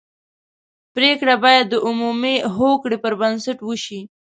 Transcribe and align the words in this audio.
پرېکړه 0.95 1.35
باید 1.45 1.65
د 1.69 1.75
عمومي 1.87 2.35
هوکړې 2.55 2.97
پر 3.03 3.13
بنسټ 3.21 3.57
وشي. 3.63 4.01